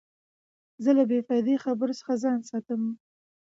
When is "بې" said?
1.09-1.19